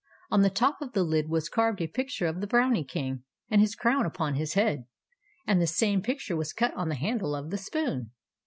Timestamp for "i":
1.47-1.53, 5.99-6.05